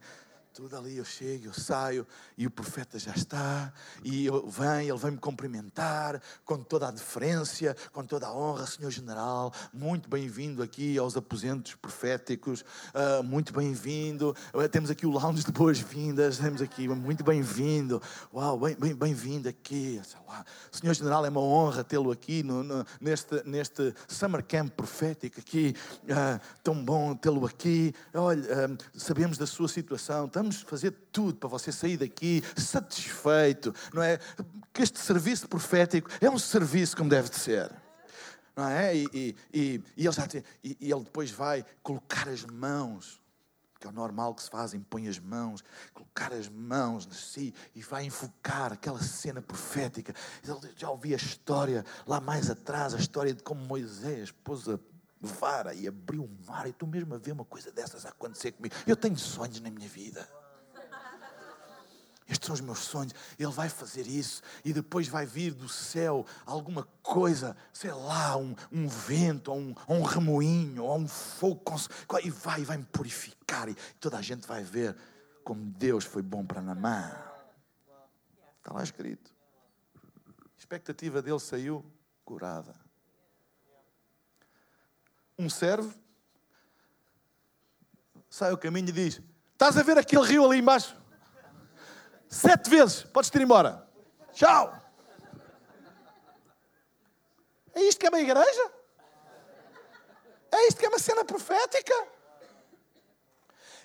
[0.55, 4.97] Tudo ali, eu chego, eu saio e o profeta já está, e eu, vem, ele
[4.97, 10.63] vem me cumprimentar com toda a deferência, com toda a honra, Senhor General, muito bem-vindo
[10.63, 16.61] aqui aos aposentos proféticos, uh, muito bem-vindo, uh, temos aqui o lounge de boas-vindas, temos
[16.61, 18.01] aqui, muito bem-vindo,
[18.33, 20.01] uau, bem-vindo bem, bem aqui.
[20.71, 25.75] Senhor General, é uma honra tê-lo aqui no, no, neste, neste Summer Camp profético aqui,
[26.03, 28.45] uh, tão bom tê-lo aqui, olha,
[28.93, 34.19] sabemos da sua situação, estamos vamos fazer tudo para você sair daqui satisfeito, não é?
[34.71, 37.71] Que este serviço profético é um serviço como deve de ser.
[38.55, 38.95] Não é?
[38.95, 43.19] E, e, e, e ele, já tem, e, e ele depois vai colocar as mãos
[43.77, 45.61] que é o normal que se fazem, põe as mãos,
[45.93, 50.15] colocar as mãos de si e vai enfocar aquela cena profética.
[50.43, 54.79] Ele já ouvi a história lá mais atrás, a história de como Moisés pôs a
[55.25, 56.67] vara e abriu o mar.
[56.67, 58.75] E tu mesmo a ver uma coisa dessas acontecer comigo.
[58.85, 60.27] Eu tenho sonhos na minha vida.
[62.27, 63.13] Estes são os meus sonhos.
[63.37, 68.55] Ele vai fazer isso e depois vai vir do céu alguma coisa, sei lá, um,
[68.71, 71.75] um vento, ou um, ou um remoinho, ou um fogo,
[72.23, 73.69] e vai, vai me purificar.
[73.69, 74.95] E toda a gente vai ver
[75.43, 77.15] como Deus foi bom para Namã.
[78.57, 79.31] Está lá escrito.
[79.95, 81.85] A expectativa dele saiu
[82.23, 82.84] curada.
[85.37, 85.93] Um servo
[88.29, 89.21] sai ao caminho e diz:
[89.53, 90.95] Estás a ver aquele rio ali embaixo?
[92.27, 93.87] Sete vezes, podes ir embora.
[94.33, 94.73] Tchau.
[97.73, 98.71] É isto que é uma igreja?
[100.51, 101.93] É isto que é uma cena profética?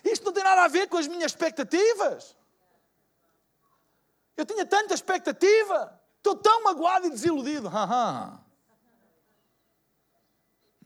[0.03, 2.35] Isto não tem nada a ver com as minhas expectativas.
[4.35, 5.97] Eu tinha tanta expectativa.
[6.17, 7.69] Estou tão magoado e desiludido.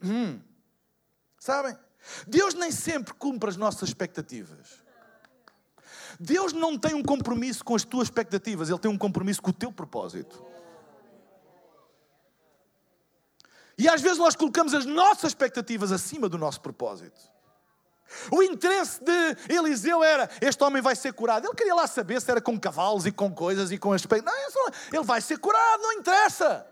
[0.04, 0.41] hum.
[1.46, 1.78] Sabem?
[2.26, 4.84] Deus nem sempre cumpre as nossas expectativas.
[6.20, 9.54] Deus não tem um compromisso com as tuas expectativas, Ele tem um compromisso com o
[9.54, 10.44] teu propósito.
[13.78, 17.22] E às vezes nós colocamos as nossas expectativas acima do nosso propósito.
[18.32, 21.46] O interesse de Eliseu era: este homem vai ser curado.
[21.46, 24.26] Ele queria lá saber se era com cavalos e com coisas e com aspecto.
[24.26, 24.34] Não,
[24.92, 26.66] ele vai ser curado, não interessa.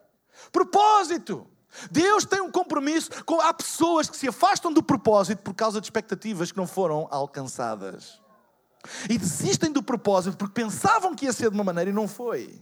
[0.51, 1.52] Propósito.
[1.91, 3.39] Deus tem um compromisso com.
[3.41, 8.21] Há pessoas que se afastam do propósito por causa de expectativas que não foram alcançadas.
[9.09, 12.61] E desistem do propósito porque pensavam que ia ser de uma maneira e não foi.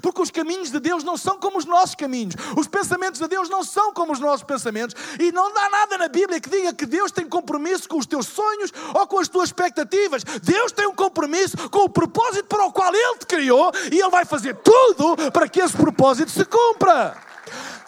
[0.00, 3.48] Porque os caminhos de Deus não são como os nossos caminhos, os pensamentos de Deus
[3.48, 6.86] não são como os nossos pensamentos, e não dá nada na Bíblia que diga que
[6.86, 10.24] Deus tem compromisso com os teus sonhos ou com as tuas expectativas.
[10.42, 14.10] Deus tem um compromisso com o propósito para o qual Ele te criou, e Ele
[14.10, 17.26] vai fazer tudo para que esse propósito se cumpra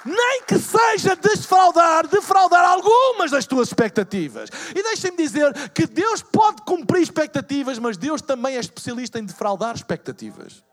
[0.09, 4.49] nem que seja defraudar, defraudar algumas das tuas expectativas.
[4.75, 9.75] E deixem-me dizer que Deus pode cumprir expectativas, mas Deus também é especialista em defraudar
[9.75, 10.64] expectativas.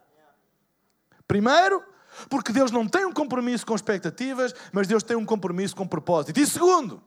[1.28, 1.84] Primeiro,
[2.30, 6.39] porque Deus não tem um compromisso com expectativas, mas Deus tem um compromisso com propósito.
[6.39, 7.04] E segundo,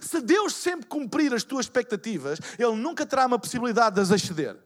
[0.00, 4.56] se Deus sempre cumprir as tuas expectativas, Ele nunca terá uma possibilidade de as exceder.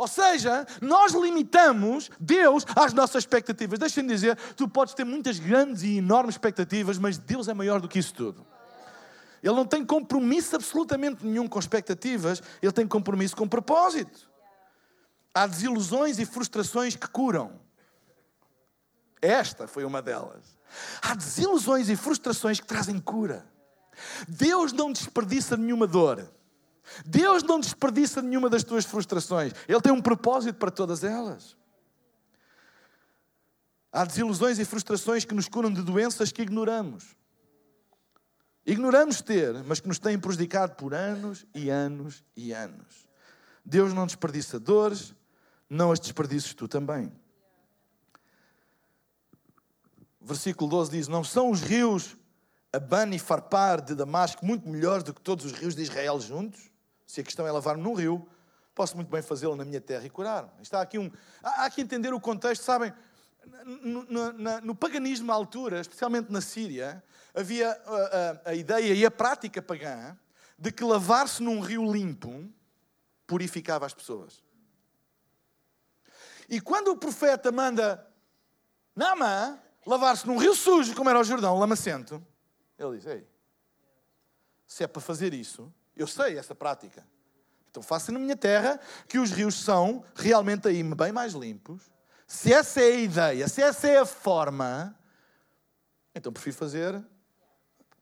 [0.00, 3.78] Ou seja, nós limitamos Deus às nossas expectativas.
[3.78, 7.86] Deixa-me dizer, tu podes ter muitas grandes e enormes expectativas, mas Deus é maior do
[7.86, 8.46] que isso tudo.
[9.42, 14.26] Ele não tem compromisso absolutamente nenhum com expectativas, ele tem compromisso com propósito.
[15.34, 17.60] Há desilusões e frustrações que curam.
[19.20, 20.58] Esta foi uma delas.
[21.02, 23.44] Há desilusões e frustrações que trazem cura.
[24.26, 26.26] Deus não desperdiça nenhuma dor.
[27.04, 29.52] Deus não desperdiça nenhuma das tuas frustrações.
[29.68, 31.56] Ele tem um propósito para todas elas.
[33.92, 37.16] Há desilusões e frustrações que nos curam de doenças que ignoramos.
[38.64, 43.08] Ignoramos ter, mas que nos têm prejudicado por anos e anos e anos.
[43.64, 45.14] Deus não desperdiça dores,
[45.68, 47.12] não as desperdices tu também.
[50.20, 52.16] Versículo 12 diz: Não são os rios
[52.72, 56.69] Abana e Farpar de Damasco muito melhores do que todos os rios de Israel juntos?
[57.10, 58.24] Se a questão é lavar-me num rio,
[58.72, 60.48] posso muito bem fazê-lo na minha terra e curar.
[60.62, 61.10] Está aqui um.
[61.42, 62.94] Há, que entender o contexto, sabem?
[63.82, 67.02] No, no, no, paganismo à altura, especialmente na Síria,
[67.34, 70.16] havia a, a, a ideia e a prática pagã
[70.56, 72.48] de que lavar-se num rio limpo
[73.26, 74.44] purificava as pessoas.
[76.48, 78.06] E quando o profeta manda
[78.94, 82.24] Namã lavar-se num rio sujo, como era o Jordão, lamacento,
[82.78, 83.26] ele diz: Ei,
[84.64, 87.04] se é para fazer isso, eu sei essa prática.
[87.70, 91.82] Então faça na minha terra que os rios são realmente aí bem mais limpos.
[92.26, 94.96] Se essa é a ideia, se essa é a forma,
[96.14, 97.04] então prefiro fazer.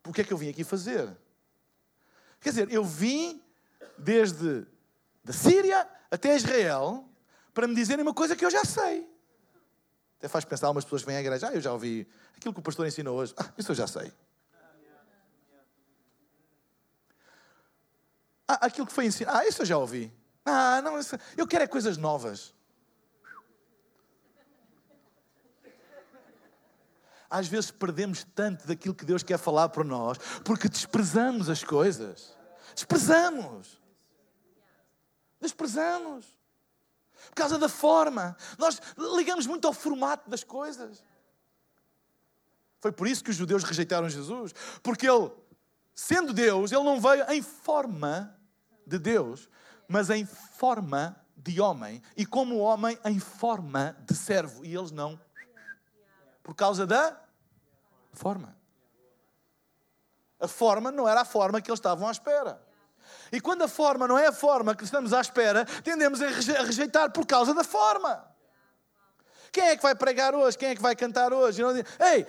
[0.06, 1.14] O que é que eu vim aqui fazer?
[2.40, 3.42] Quer dizer, eu vim
[3.96, 4.66] desde
[5.24, 7.04] da Síria até Israel,
[7.52, 9.06] para me dizerem uma coisa que eu já sei.
[10.18, 12.62] Até faz pensar, algumas pessoas vêm à igreja, ah, eu já ouvi aquilo que o
[12.62, 14.12] pastor ensinou hoje, ah, isso eu já sei.
[18.48, 20.12] Aquilo que foi ensinado, ah, isso eu já ouvi.
[20.44, 22.54] Ah, não, isso, eu quero é coisas novas.
[27.30, 32.34] Às vezes perdemos tanto daquilo que Deus quer falar para nós, porque desprezamos as coisas.
[32.74, 33.78] Desprezamos.
[35.38, 36.24] Desprezamos.
[37.28, 38.34] Por causa da forma.
[38.56, 41.04] Nós ligamos muito ao formato das coisas.
[42.80, 44.54] Foi por isso que os judeus rejeitaram Jesus.
[44.82, 45.30] Porque ele,
[45.94, 48.37] sendo Deus, ele não veio em forma
[48.88, 49.48] de Deus,
[49.86, 52.02] mas em forma de homem.
[52.16, 54.64] E como homem, em forma de servo.
[54.64, 55.20] E eles não
[56.48, 57.14] por causa da
[58.14, 58.56] forma.
[60.40, 62.58] A forma não era a forma que eles estavam à espera.
[63.30, 66.28] E quando a forma não é a forma que estamos à espera, tendemos a
[66.62, 68.26] rejeitar por causa da forma.
[69.52, 70.56] Quem é que vai pregar hoje?
[70.56, 71.60] Quem é que vai cantar hoje?
[72.00, 72.26] Ei,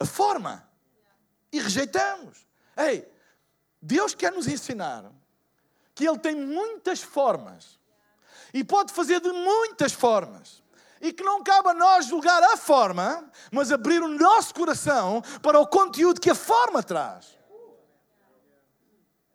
[0.00, 0.66] a forma.
[1.52, 2.46] E rejeitamos.
[2.74, 3.06] Ei,
[3.82, 5.12] Deus quer nos ensinar
[5.94, 7.78] que Ele tem muitas formas
[8.52, 10.62] e pode fazer de muitas formas
[11.00, 15.60] e que não cabe a nós julgar a forma, mas abrir o nosso coração para
[15.60, 17.36] o conteúdo que a forma traz.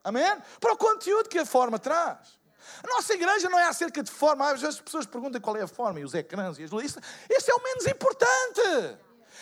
[0.04, 0.42] Amém?
[0.60, 2.40] Para o conteúdo que a forma traz.
[2.84, 4.46] A nossa igreja não é acerca de forma.
[4.46, 6.98] Às vezes as pessoas perguntam qual é a forma e os ecrãs e as luzes.
[7.30, 8.98] Isso é o menos importante.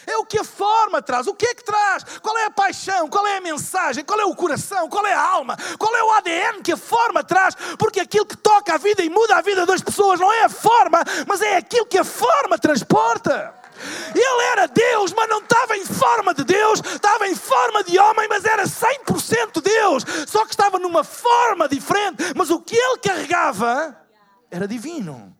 [0.08, 1.28] É o que a forma traz.
[1.28, 2.04] O que é que traz?
[2.22, 3.10] Qual é a paixão?
[3.10, 4.06] Qual é a mensagem?
[4.06, 4.88] Qual é o coração?
[4.88, 5.58] Qual é a alma?
[5.78, 7.56] Qual é o ADN que a forma traz?
[7.78, 10.50] Porque aquilo que toca a vida e muda a vida das pessoas não é a
[10.50, 13.54] forma, mas é aquilo que a forma transporta.
[14.16, 18.28] Ele era Deus, mas não estava em forma de Deus, estava em forma de homem,
[18.28, 20.04] mas era 100% Deus.
[20.26, 23.96] Só que estava numa forma diferente, mas o que ele carregava
[24.50, 25.37] era divino.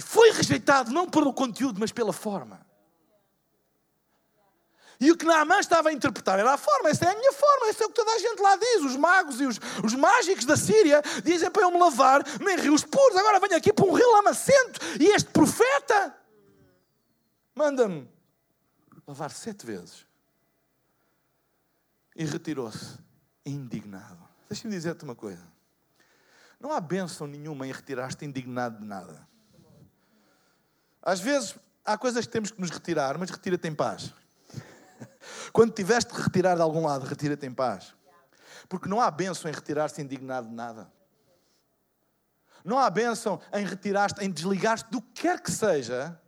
[0.00, 2.66] E foi rejeitado não pelo conteúdo, mas pela forma.
[4.98, 6.88] E o que Naamã estava a interpretar era a forma.
[6.88, 8.82] Essa é a minha forma, isso é o que toda a gente lá diz.
[8.82, 12.82] Os magos e os, os mágicos da Síria dizem para eu me lavar em rios
[12.82, 13.14] puros.
[13.14, 14.80] Agora venho aqui para um rio lamacento.
[14.98, 16.16] E este profeta
[17.54, 18.10] manda-me
[19.06, 20.06] lavar sete vezes.
[22.16, 22.96] E retirou-se
[23.44, 24.26] indignado.
[24.48, 25.46] Deixa-me dizer-te uma coisa.
[26.58, 29.28] Não há bênção nenhuma em retirar-te indignado de nada.
[31.02, 34.12] Às vezes há coisas que temos que nos retirar, mas retira-te em paz.
[35.52, 37.94] Quando tiveste de retirar de algum lado, retira-te em paz.
[38.68, 40.90] Porque não há bênção em retirar-se indignado de nada.
[42.64, 46.20] Não há bênção em retirar-te, em desligar-te do que quer que seja,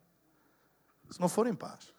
[1.10, 1.92] se não for em paz.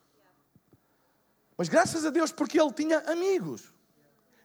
[1.55, 3.71] Mas graças a Deus, porque ele tinha amigos.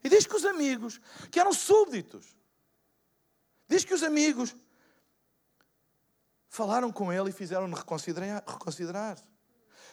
[0.03, 2.35] E diz que os amigos, que eram súbditos,
[3.67, 4.55] diz que os amigos
[6.49, 8.43] falaram com ele e fizeram-no reconsiderar.
[8.45, 9.17] reconsiderar.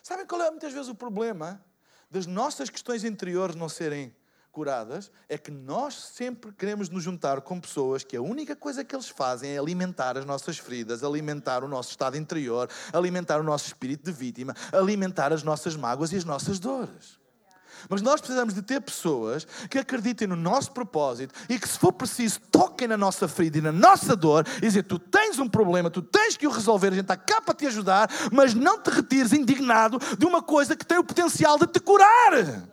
[0.02, 1.62] Sabem qual é muitas vezes o problema
[2.10, 4.14] das nossas questões interiores não serem
[4.50, 5.10] curadas?
[5.28, 9.08] É que nós sempre queremos nos juntar com pessoas que a única coisa que eles
[9.08, 14.04] fazem é alimentar as nossas feridas, alimentar o nosso estado interior, alimentar o nosso espírito
[14.04, 17.18] de vítima, alimentar as nossas mágoas e as nossas dores.
[17.88, 21.92] Mas nós precisamos de ter pessoas que acreditem no nosso propósito e que, se for
[21.92, 25.90] preciso, toquem na nossa ferida e na nossa dor e dizer: Tu tens um problema,
[25.90, 28.90] tu tens que o resolver, a gente está cá para te ajudar, mas não te
[28.90, 32.66] retires indignado de uma coisa que tem o potencial de te curar.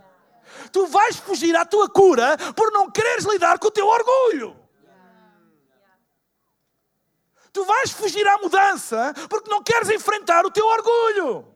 [0.71, 4.55] Tu vais fugir à tua cura por não quereres lidar com o teu orgulho.
[7.51, 11.52] Tu vais fugir à mudança porque não queres enfrentar o teu orgulho.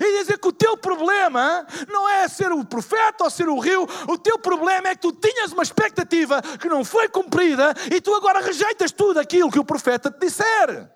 [0.00, 3.86] E dizer que o teu problema não é ser o profeta ou ser o rio,
[4.08, 8.14] o teu problema é que tu tinhas uma expectativa que não foi cumprida e tu
[8.14, 10.90] agora rejeitas tudo aquilo que o profeta te disser.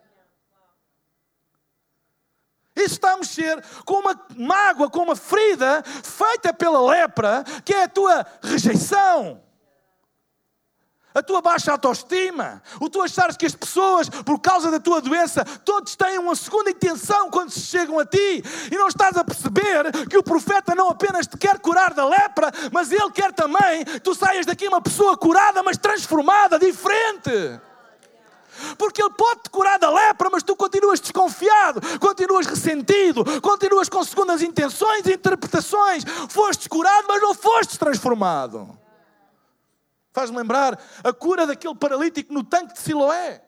[2.75, 7.85] Isso está a mexer com uma mágoa, com uma ferida feita pela lepra, que é
[7.85, 9.48] a tua rejeição
[11.19, 15.45] a tua baixa autoestima, o tu achares que as pessoas, por causa da tua doença,
[15.65, 20.07] todos têm uma segunda intenção quando se chegam a ti, e não estás a perceber
[20.09, 24.01] que o profeta não apenas te quer curar da lepra, mas ele quer também que
[24.01, 27.61] tu saias daqui uma pessoa curada, mas transformada, diferente.
[28.77, 34.03] Porque Ele pode te curar da lepra, mas tu continuas desconfiado, continuas ressentido, continuas com
[34.03, 36.05] segundas intenções e interpretações.
[36.29, 38.78] Foste curado, mas não foste transformado.
[40.19, 43.41] Faz-me lembrar a cura daquele paralítico no tanque de Siloé.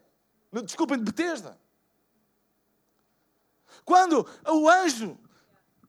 [0.65, 1.59] Desculpem, de Betesda.
[3.85, 5.19] Quando o anjo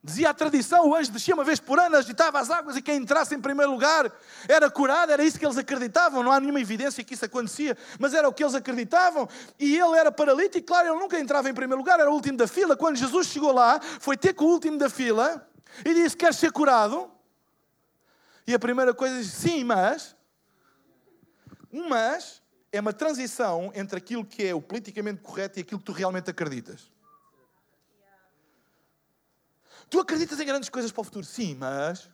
[0.04, 2.98] Dizia a tradição, o anjo descia uma vez por ano, agitava as águas e quem
[2.98, 4.12] entrasse em primeiro lugar
[4.48, 6.24] era curado, era isso que eles acreditavam.
[6.24, 9.30] Não há nenhuma evidência que isso acontecia, mas era o que eles acreditavam.
[9.60, 12.48] E ele era paralítico, claro, ele nunca entrava em primeiro lugar, era o último da
[12.48, 12.76] fila.
[12.76, 15.48] Quando Jesus chegou lá, foi ter com o último da fila
[15.86, 17.08] e disse: Queres ser curado?
[18.48, 20.20] E a primeira coisa disse: Sim, mas.
[21.72, 22.42] Um mas
[22.72, 26.30] é uma transição entre aquilo que é o politicamente correto e aquilo que tu realmente
[26.30, 26.90] acreditas.
[29.90, 31.26] Tu acreditas em grandes coisas para o futuro?
[31.26, 32.10] Sim, mas.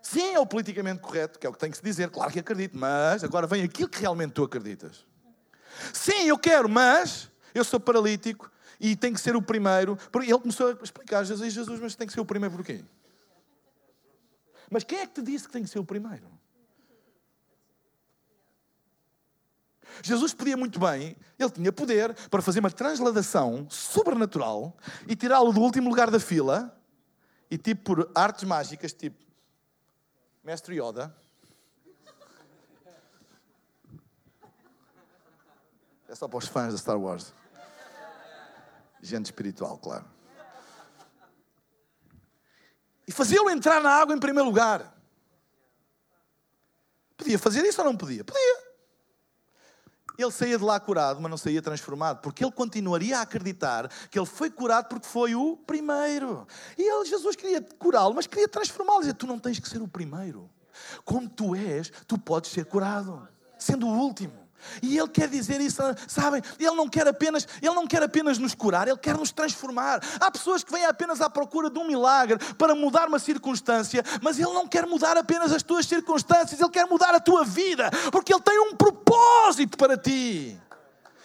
[0.00, 2.08] Sim, é o politicamente correto, que é o que tem que se dizer.
[2.08, 5.04] Claro que acredito, mas agora vem aquilo que realmente tu acreditas.
[5.92, 8.50] Sim, eu quero, mas eu sou paralítico
[8.80, 9.98] e tenho que ser o primeiro.
[10.14, 12.82] Ele começou a explicar Jesus, Jesus, mas tem que ser o primeiro porquê?
[14.70, 16.26] Mas quem é que te disse que tem que ser o primeiro?
[20.02, 24.76] Jesus podia muito bem, ele tinha poder para fazer uma transladação sobrenatural
[25.06, 26.76] e tirá-lo do último lugar da fila
[27.50, 29.24] e tipo por artes mágicas, tipo
[30.42, 31.14] Mestre Yoda.
[36.08, 37.34] É só para os fãs da Star Wars.
[39.02, 40.06] Gente espiritual, claro.
[43.06, 44.94] E fazê-lo entrar na água em primeiro lugar.
[47.16, 48.24] Podia fazer isso ou não podia?
[48.24, 48.67] Podia.
[50.18, 54.18] Ele saía de lá curado, mas não saía transformado, porque ele continuaria a acreditar que
[54.18, 56.44] ele foi curado porque foi o primeiro.
[56.76, 58.98] E ele, Jesus queria curá-lo, mas queria transformá-lo.
[58.98, 60.50] Dizia: Tu não tens que ser o primeiro.
[61.04, 64.47] Como tu és, tu podes ser curado, sendo o último.
[64.82, 66.42] E ele quer dizer isso, sabem?
[66.58, 70.00] Ele não quer apenas, ele não quer apenas nos curar, ele quer nos transformar.
[70.20, 74.38] Há pessoas que vêm apenas à procura de um milagre para mudar uma circunstância, mas
[74.38, 78.32] ele não quer mudar apenas as tuas circunstâncias, ele quer mudar a tua vida, porque
[78.32, 80.58] ele tem um propósito para ti.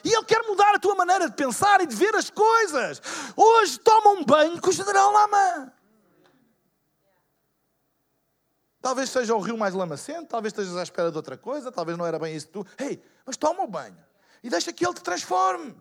[0.03, 3.01] E ele quer mudar a tua maneira de pensar e de ver as coisas.
[3.35, 5.73] Hoje toma um banho com o general Lama.
[8.83, 12.05] Talvez seja o rio mais lamacento, talvez estejas à espera de outra coisa, talvez não
[12.05, 12.67] era bem isso tu.
[12.77, 13.95] Ei, mas toma o banho
[14.43, 15.73] e deixa que Ele te transforme.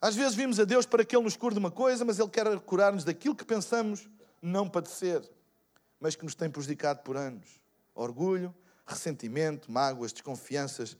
[0.00, 2.28] Às vezes vimos a Deus para que Ele nos cure de uma coisa, mas Ele
[2.28, 4.08] quer curar-nos daquilo que pensamos
[4.40, 5.28] não padecer,
[5.98, 7.60] mas que nos tem prejudicado por anos.
[7.92, 8.54] Orgulho,
[8.86, 10.96] ressentimento, mágoas, desconfianças,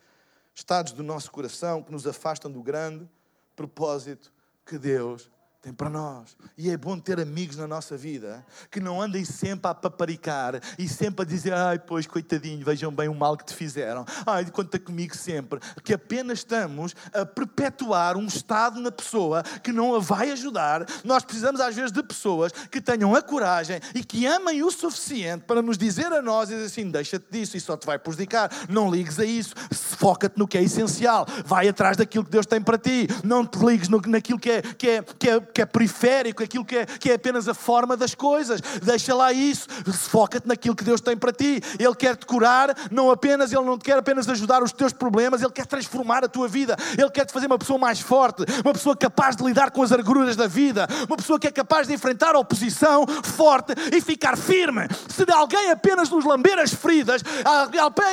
[0.53, 3.09] estados do nosso coração que nos afastam do grande
[3.55, 4.33] propósito
[4.67, 5.31] que Deus
[5.65, 6.37] tem para nós.
[6.59, 10.87] E é bom ter amigos na nossa vida que não andem sempre a paparicar e
[10.87, 14.05] sempre a dizer: ai, pois, coitadinho, vejam bem o mal que te fizeram.
[14.27, 15.59] Ai, conta comigo sempre.
[15.83, 20.85] Que apenas estamos a perpetuar um estado na pessoa que não a vai ajudar.
[21.03, 25.45] Nós precisamos, às vezes, de pessoas que tenham a coragem e que amem o suficiente
[25.47, 28.51] para nos dizer a nós: dizer assim, deixa-te disso, isso só te vai prejudicar.
[28.69, 29.55] Não ligues a isso.
[29.73, 31.27] Foca-te no que é essencial.
[31.47, 33.09] Vai atrás daquilo que Deus tem para ti.
[33.25, 36.65] Não te ligues no, naquilo que é, que é, que é que é periférico, aquilo
[36.65, 38.61] que é, que é apenas a forma das coisas.
[38.83, 41.63] Deixa lá isso, foca-te naquilo que Deus tem para ti.
[41.79, 45.41] Ele quer te curar, não apenas, Ele não te quer apenas ajudar os teus problemas,
[45.41, 46.77] Ele quer transformar a tua vida.
[46.99, 49.93] Ele quer te fazer uma pessoa mais forte, uma pessoa capaz de lidar com as
[49.93, 54.37] arguras da vida, uma pessoa que é capaz de enfrentar a oposição forte e ficar
[54.37, 54.89] firme.
[55.09, 57.23] Se alguém apenas nos lamber as feridas,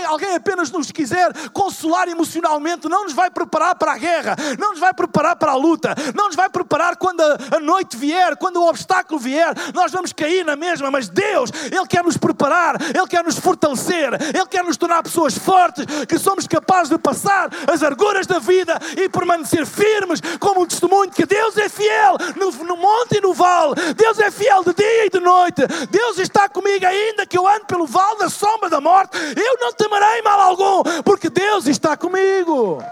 [0.07, 4.79] alguém apenas nos quiser consolar emocionalmente, não nos vai preparar para a guerra, não nos
[4.79, 8.57] vai preparar para a luta, não nos vai preparar quando a, a noite vier, quando
[8.57, 13.07] o obstáculo vier, nós vamos cair na mesma, mas Deus, Ele quer nos preparar, Ele
[13.07, 17.83] quer nos fortalecer, Ele quer nos tornar pessoas fortes, que somos capazes de passar as
[17.83, 22.77] arguras da vida e permanecer firmes, como um testemunho que Deus é fiel no, no
[22.77, 26.85] monte e no vale, Deus é fiel de dia e de noite, Deus está comigo
[26.85, 30.83] ainda que eu ando pelo vale da sombra da morte, eu não temerei mal algum,
[31.03, 32.83] porque Deus está comigo.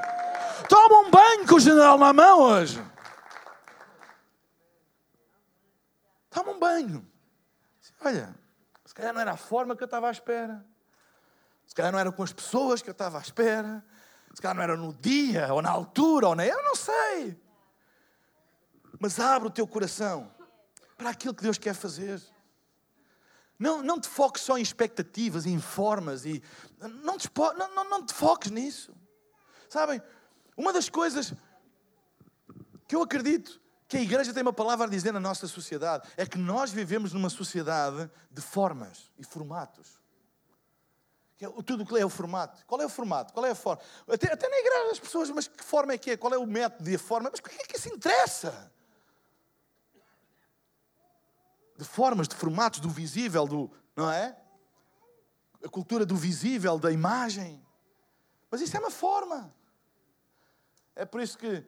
[0.67, 2.79] Toma um banho com o general na mão hoje.
[6.29, 7.07] Toma um banho.
[8.01, 8.35] Olha,
[8.85, 10.65] se calhar não era a forma que eu estava à espera.
[11.65, 13.83] Se calhar não era com as pessoas que eu estava à espera.
[14.33, 16.45] Se calhar não era no dia, ou na altura, ou na.
[16.45, 17.39] Eu não sei.
[18.99, 20.31] Mas abre o teu coração
[20.97, 22.21] para aquilo que Deus quer fazer.
[23.57, 26.43] Não, não te foques só em expectativas, em formas e.
[27.03, 28.95] Não te, não, não, não te foques nisso.
[29.67, 30.01] Sabem,
[30.55, 31.33] uma das coisas
[32.87, 36.23] que eu acredito que a igreja tem uma palavra a dizer na nossa sociedade é
[36.23, 39.99] que nós vivemos numa sociedade de formas e formatos.
[41.41, 42.63] É tudo o que é o formato.
[42.67, 43.33] Qual é o formato?
[43.33, 43.81] Qual é a forma?
[44.07, 46.17] Até, até na igreja as pessoas, mas que forma é que é?
[46.17, 47.31] Qual é o método e a forma?
[47.31, 48.71] Mas o que é que isso interessa?
[51.75, 53.71] De formas, de formatos, do visível, do.
[53.95, 54.37] Não é?
[55.65, 57.65] A cultura do visível, da imagem.
[58.51, 59.51] Mas isso é uma forma.
[60.95, 61.65] É por isso que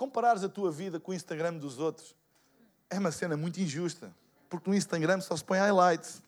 [0.00, 2.16] comparares a tua vida com o Instagram dos outros,
[2.88, 4.10] é uma cena muito injusta.
[4.48, 6.22] Porque no Instagram só se põe highlights.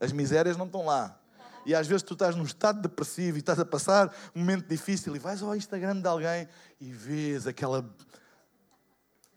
[0.00, 1.16] As misérias não estão lá.
[1.64, 5.14] E às vezes tu estás num estado depressivo e estás a passar um momento difícil
[5.14, 6.48] e vais ao Instagram de alguém
[6.80, 7.88] e vês aquela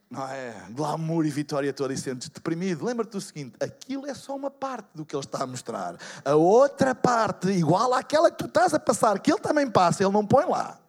[0.10, 0.54] não é?
[0.72, 2.84] Glamour e vitória toda e sentes deprimido.
[2.84, 5.98] Lembra-te do seguinte: aquilo é só uma parte do que ele está a mostrar.
[6.26, 10.12] A outra parte, igual àquela que tu estás a passar, que ele também passa, ele
[10.12, 10.80] não põe lá.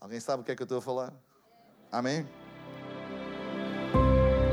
[0.00, 1.12] Alguém sabe o que é que eu estou a falar?
[1.92, 2.26] Amém?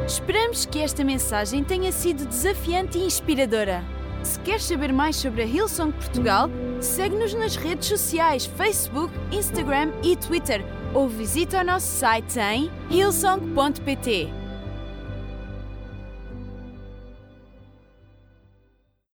[0.05, 3.83] Esperamos que esta mensagem tenha sido desafiante e inspiradora.
[4.23, 6.49] Se queres saber mais sobre a Hillsong Portugal,
[6.81, 14.46] segue-nos nas redes sociais Facebook, Instagram e Twitter ou visita o nosso site em hillsong.pt.